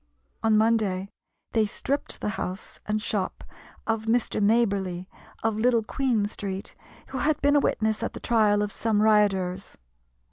[0.41, 1.09] On Monday
[1.51, 3.43] they stripped the house and shop
[3.85, 4.41] of Mr.
[4.43, 5.05] Maberly,
[5.43, 6.73] of Little Queen Street,
[7.09, 9.77] who had been a witness at the trial of some rioters.